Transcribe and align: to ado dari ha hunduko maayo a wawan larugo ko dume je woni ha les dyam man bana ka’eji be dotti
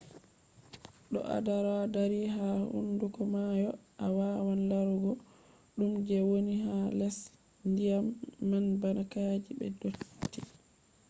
to 1.11 1.19
ado 1.35 1.53
dari 1.95 2.21
ha 2.35 2.49
hunduko 2.71 3.19
maayo 3.33 3.71
a 4.05 4.07
wawan 4.17 4.61
larugo 4.69 5.11
ko 5.21 5.23
dume 5.77 5.97
je 6.07 6.17
woni 6.29 6.55
ha 6.65 6.77
les 6.99 7.17
dyam 7.77 8.05
man 8.49 8.65
bana 8.81 9.01
ka’eji 9.11 9.51
be 9.59 9.67
dotti 9.79 10.39